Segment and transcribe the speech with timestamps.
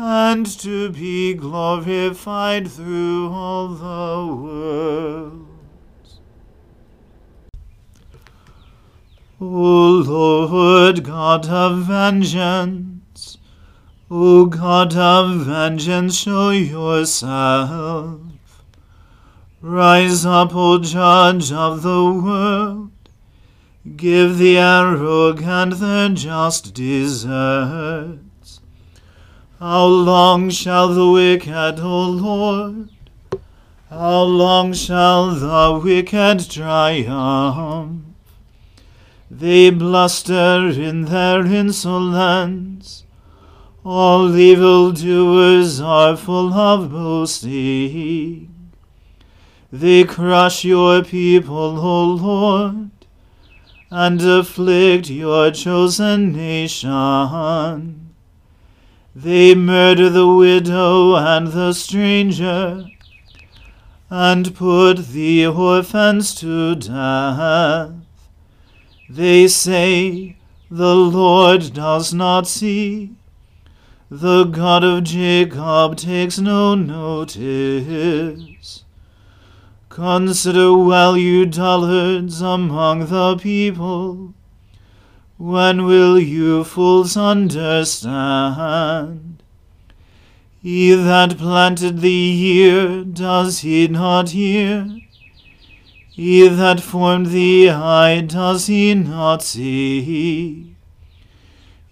[0.00, 5.44] and to be glorified through all the worlds.
[9.40, 13.38] O Lord God of vengeance,
[14.08, 18.20] O God of vengeance, show yourself.
[19.60, 22.92] Rise up, O Judge of the world.
[23.96, 28.27] Give the arrogant their just deserts.
[29.60, 32.90] How long shall the wicked, O Lord?
[33.90, 38.04] How long shall the wicked triumph?
[39.28, 43.02] They bluster in their insolence.
[43.84, 48.70] All evildoers are full of boasting.
[49.72, 52.90] They crush your people, O Lord,
[53.90, 58.07] and afflict your chosen nation.
[59.20, 62.86] They murder the widow and the stranger,
[64.08, 67.90] and put the orphans to death.
[69.10, 70.36] They say,
[70.70, 73.16] The Lord does not see.
[74.08, 77.34] The God of Jacob takes no notice.
[79.88, 84.34] Consider well, you dullards among the people.
[85.38, 87.94] When will you fools understand?
[90.60, 94.98] He that planted the ear, does he not hear?
[96.10, 100.74] He that formed the eye, does he not see?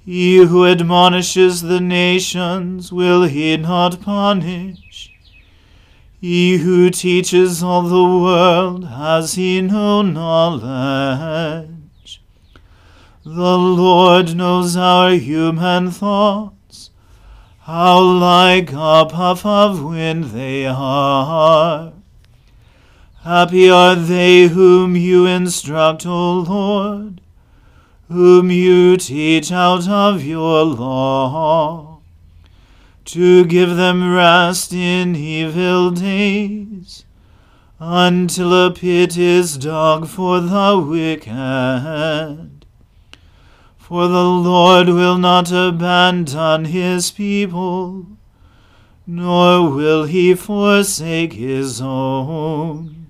[0.05, 5.13] He who admonishes the nations, will he not punish?
[6.21, 11.76] He who teaches all the world, has he no knowledge?
[13.27, 16.91] The Lord knows our human thoughts,
[17.61, 21.93] how like a puff of wind they are.
[23.25, 27.21] Happy are they whom you instruct, O Lord
[28.09, 31.99] whom you teach out of your law,
[33.05, 37.05] to give them rest in evil days,
[37.79, 42.56] until a pit is dug for the wicked.
[43.87, 48.07] For the Lord will not abandon his people,
[49.07, 53.07] nor will he forsake his own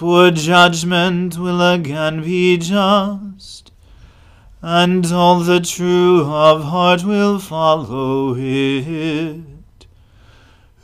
[0.00, 3.70] for judgment will again be just,
[4.62, 9.42] and all the true of heart will follow it.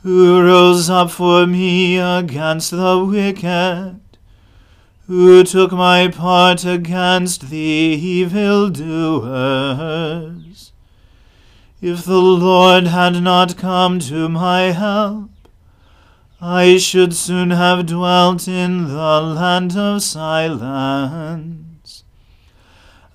[0.03, 4.06] Who rose up for me against the wicked?
[5.07, 8.73] Who took my part against the evildoers?
[11.81, 15.29] If the Lord had not come to my help,
[16.41, 22.03] I should soon have dwelt in the land of silence.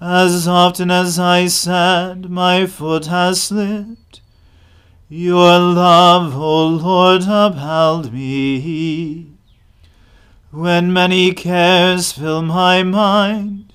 [0.00, 4.22] As often as I said, my foot has slipped,
[5.10, 9.31] your love, O Lord, upheld me.
[10.52, 13.72] When many cares fill my mind,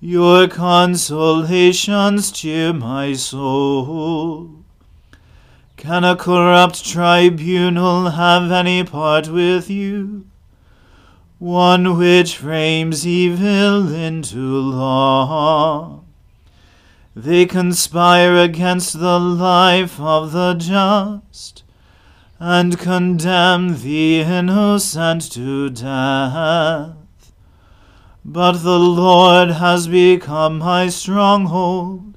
[0.00, 4.50] your consolations cheer my soul.
[5.78, 10.26] Can a corrupt tribunal have any part with you?
[11.38, 16.02] One which frames evil into law.
[17.16, 21.62] They conspire against the life of the just,
[22.38, 26.94] and condemn the innocent to death.
[28.24, 32.16] But the Lord has become my stronghold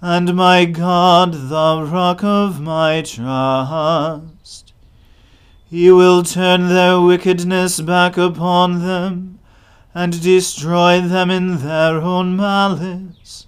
[0.00, 4.72] and my God, the rock of my trust.
[5.68, 9.38] He will turn their wickedness back upon them,
[9.94, 13.46] and destroy them in their own malice.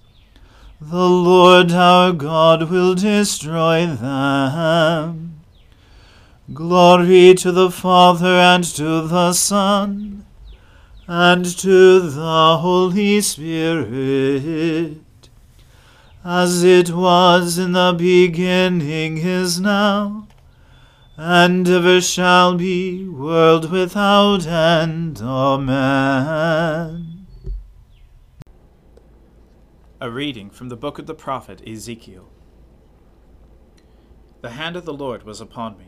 [0.79, 5.32] The Lord our God will destroy them.
[6.51, 10.25] Glory to the Father and to the Son
[11.07, 14.97] and to the Holy Spirit
[16.25, 20.25] as it was in the beginning is now,
[21.17, 25.21] and ever shall be, world without end.
[25.21, 27.27] Amen.
[29.99, 32.29] A reading from the book of the prophet Ezekiel.
[34.41, 35.87] The hand of the Lord was upon me,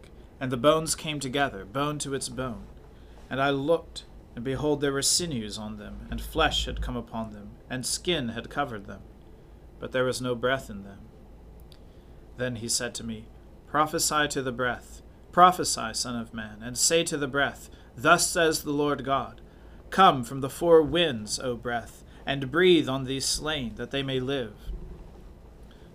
[0.41, 2.63] and the bones came together, bone to its bone.
[3.29, 4.05] And I looked,
[4.35, 8.29] and behold, there were sinews on them, and flesh had come upon them, and skin
[8.29, 9.01] had covered them,
[9.79, 10.97] but there was no breath in them.
[12.37, 13.27] Then he said to me,
[13.67, 18.63] Prophesy to the breath, prophesy, Son of Man, and say to the breath, Thus says
[18.63, 19.41] the Lord God
[19.91, 24.19] Come from the four winds, O breath, and breathe on these slain, that they may
[24.19, 24.55] live.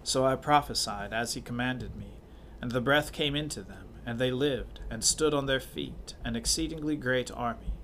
[0.05, 2.21] So I prophesied as he commanded me,
[2.63, 6.37] and the breath came into them, and they lived, and stood on their feet, an
[6.37, 7.75] exceedingly great army.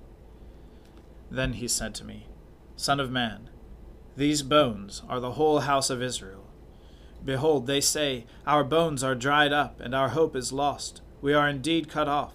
[1.31, 2.29] Then he said to me,
[2.77, 3.51] Son of man,
[4.17, 6.47] these bones are the whole house of Israel.
[7.25, 11.03] Behold, they say, Our bones are dried up, and our hope is lost.
[11.21, 12.35] We are indeed cut off.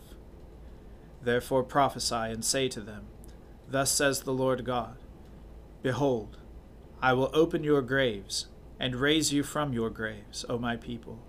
[1.22, 3.08] Therefore prophesy, and say to them,
[3.70, 4.98] Thus says the Lord God
[5.82, 6.38] Behold,
[7.02, 8.48] I will open your graves,
[8.80, 11.20] and raise you from your graves, O my people.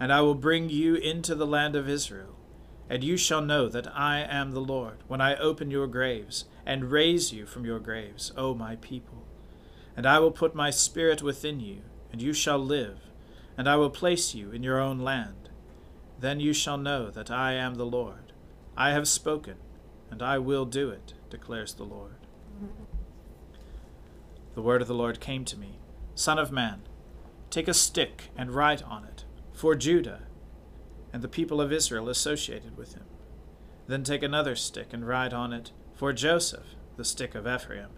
[0.00, 2.36] And I will bring you into the land of Israel,
[2.88, 6.90] and you shall know that I am the Lord, when I open your graves, and
[6.90, 9.24] raise you from your graves, O my people.
[9.96, 12.98] And I will put my spirit within you, and you shall live,
[13.56, 15.50] and I will place you in your own land.
[16.20, 18.32] Then you shall know that I am the Lord.
[18.76, 19.56] I have spoken,
[20.10, 22.14] and I will do it, declares the Lord.
[24.54, 25.78] The word of the Lord came to me
[26.14, 26.82] Son of man,
[27.50, 29.24] take a stick and write on it,
[29.58, 30.20] for Judah
[31.12, 33.02] and the people of Israel associated with him.
[33.88, 37.88] Then take another stick and write on it, for Joseph, the stick of Ephraim,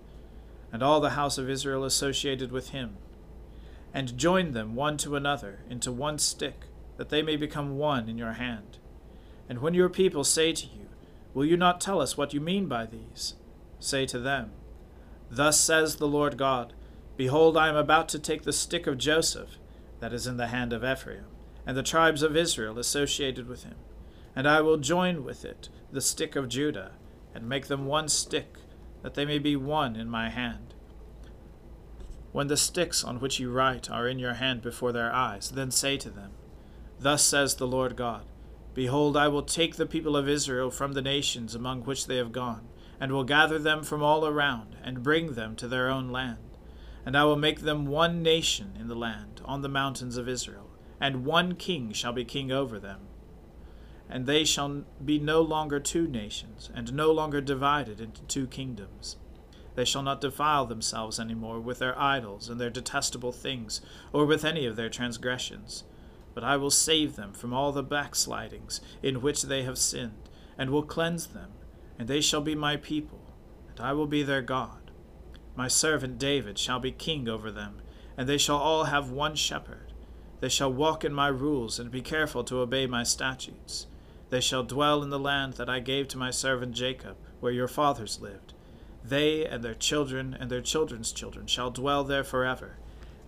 [0.72, 2.96] and all the house of Israel associated with him.
[3.92, 6.64] And join them one to another into one stick,
[6.96, 8.78] that they may become one in your hand.
[9.46, 10.88] And when your people say to you,
[11.34, 13.34] Will you not tell us what you mean by these?
[13.80, 14.52] Say to them,
[15.30, 16.72] Thus says the Lord God
[17.18, 19.58] Behold, I am about to take the stick of Joseph,
[19.98, 21.26] that is in the hand of Ephraim,
[21.66, 23.76] and the tribes of Israel associated with him,
[24.34, 26.92] and I will join with it the stick of Judah,
[27.34, 28.58] and make them one stick,
[29.02, 30.74] that they may be one in my hand.
[32.32, 35.70] When the sticks on which you write are in your hand before their eyes, then
[35.70, 36.30] say to them,
[36.98, 38.24] Thus says the Lord God
[38.72, 42.30] Behold, I will take the people of Israel from the nations among which they have
[42.30, 42.68] gone,
[43.00, 46.38] and will gather them from all around, and bring them to their own land.
[47.04, 50.69] And I will make them one nation in the land, on the mountains of Israel,
[51.00, 53.00] and one king shall be king over them.
[54.08, 59.16] And they shall be no longer two nations, and no longer divided into two kingdoms.
[59.76, 63.80] They shall not defile themselves any more with their idols and their detestable things,
[64.12, 65.84] or with any of their transgressions.
[66.34, 70.28] But I will save them from all the backslidings in which they have sinned,
[70.58, 71.52] and will cleanse them,
[71.98, 73.32] and they shall be my people,
[73.68, 74.90] and I will be their God.
[75.56, 77.80] My servant David shall be king over them,
[78.16, 79.89] and they shall all have one shepherd.
[80.40, 83.86] They shall walk in my rules, and be careful to obey my statutes.
[84.30, 87.68] They shall dwell in the land that I gave to my servant Jacob, where your
[87.68, 88.54] fathers lived.
[89.04, 92.78] They and their children and their children's children shall dwell there forever,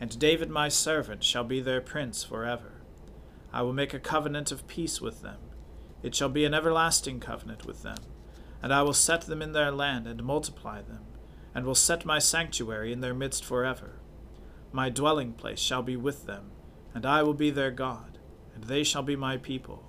[0.00, 2.73] and David my servant shall be their prince forever.
[3.52, 5.38] I will make a covenant of peace with them.
[6.02, 7.99] It shall be an everlasting covenant with them,
[8.62, 11.04] and I will set them in their land and multiply them
[11.54, 13.99] and will set my sanctuary in their midst forever.
[14.73, 16.50] My dwelling place shall be with them,
[16.94, 18.18] and I will be their God,
[18.54, 19.84] and they shall be my people.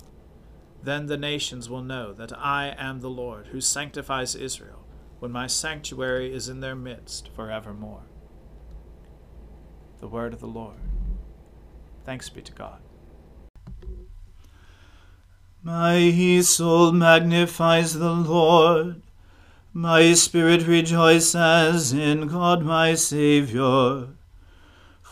[0.82, 4.86] Then the nations will know that I am the Lord, who sanctifies Israel,
[5.20, 8.04] when my sanctuary is in their midst forevermore.
[10.00, 10.76] The word of the Lord.
[12.04, 12.80] Thanks be to God.
[15.64, 19.02] My soul magnifies the Lord.
[19.72, 24.10] My spirit rejoices in God my Saviour,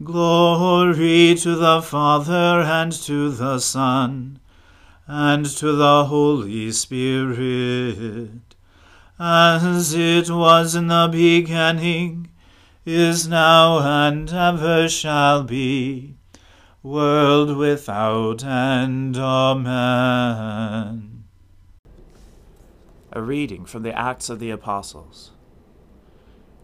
[0.00, 4.38] Glory to the Father and to the Son
[5.08, 8.54] and to the Holy Spirit,
[9.18, 12.28] as it was in the beginning,
[12.86, 16.14] is now, and ever shall be,
[16.80, 19.16] world without end.
[19.16, 21.24] Amen.
[23.10, 25.32] A reading from the Acts of the Apostles.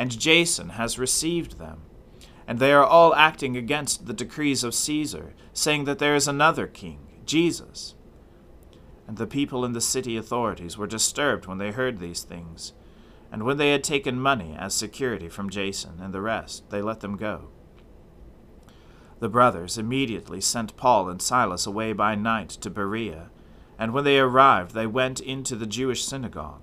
[0.00, 1.82] and Jason has received them.
[2.46, 6.66] And they are all acting against the decrees of Caesar, saying that there is another
[6.66, 7.94] king, Jesus.
[9.06, 12.72] And the people in the city authorities were disturbed when they heard these things
[13.32, 17.00] and when they had taken money as security from Jason and the rest, they let
[17.00, 17.48] them go.
[19.20, 23.30] The brothers immediately sent Paul and Silas away by night to Berea,
[23.78, 26.62] and when they arrived, they went into the Jewish synagogue.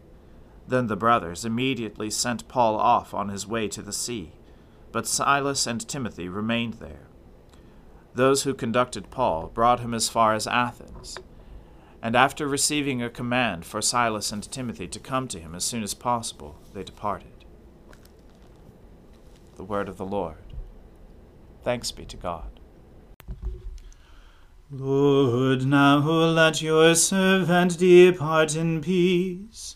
[0.71, 4.31] Then the brothers immediately sent Paul off on his way to the sea,
[4.93, 7.09] but Silas and Timothy remained there.
[8.15, 11.19] Those who conducted Paul brought him as far as Athens
[12.01, 15.83] and after receiving a command for Silas and Timothy to come to him as soon
[15.83, 17.43] as possible, they departed.
[19.57, 20.37] The word of the Lord.
[21.65, 22.61] Thanks be to God.
[24.71, 29.75] Lord, now let your servant depart in peace,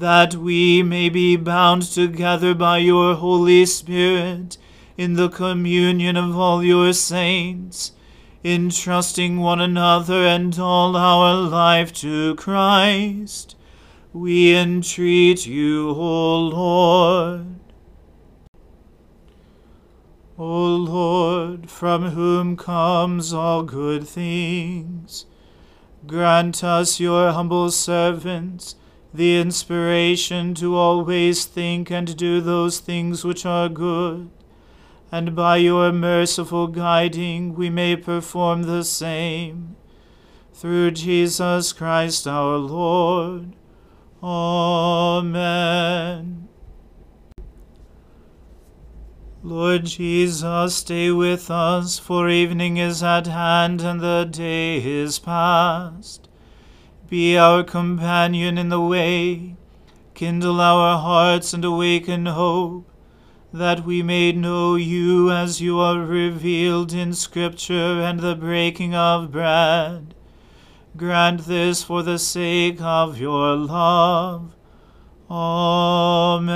[0.00, 4.58] that we may be bound together by your Holy Spirit
[4.96, 7.92] in the communion of all your saints,
[8.42, 13.56] entrusting one another and all our life to Christ.
[14.12, 17.46] We entreat you, O Lord.
[20.36, 25.26] O Lord, from whom comes all good things,
[26.06, 28.74] grant us, your humble servants,
[29.14, 34.28] the inspiration to always think and do those things which are good,
[35.12, 39.76] and by your merciful guiding we may perform the same.
[40.52, 43.54] Through Jesus Christ our Lord.
[44.20, 45.54] Amen.
[49.44, 56.28] Lord Jesus, stay with us, for evening is at hand and the day is past.
[57.14, 59.54] Be our companion in the way,
[60.14, 62.90] kindle our hearts and awaken hope,
[63.52, 69.30] that we may know you as you are revealed in Scripture and the breaking of
[69.30, 70.16] bread.
[70.96, 74.56] Grant this for the sake of your love.
[75.30, 76.48] Amen.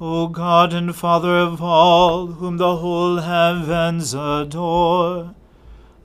[0.00, 5.34] O God and Father of all, whom the whole heavens adore,